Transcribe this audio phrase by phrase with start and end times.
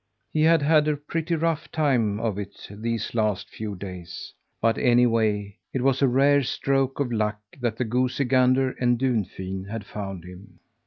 [0.33, 4.33] He had had a pretty rough time of it these last few days.
[4.59, 9.65] But, anyway, it was a rare stroke of luck that the goosey gander and Dunfin
[9.65, 10.59] had found him.